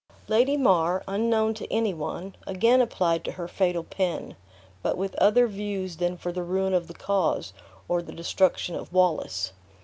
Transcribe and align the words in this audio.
Lady 0.27 0.57
Mar, 0.57 1.03
unknown 1.07 1.53
to 1.53 1.71
any 1.71 1.93
one, 1.93 2.35
again 2.47 2.81
applied 2.81 3.23
to 3.23 3.33
her 3.33 3.47
fatal 3.47 3.83
pen; 3.83 4.35
but 4.81 4.97
with 4.97 5.13
other 5.17 5.45
views 5.45 5.97
than 5.97 6.17
for 6.17 6.31
the 6.31 6.41
ruin 6.41 6.73
of 6.73 6.87
the 6.87 6.95
cause, 6.95 7.53
or 7.87 8.01
the 8.01 8.11
destruction 8.11 8.73
of 8.75 8.91
Wallace. 8.91 9.51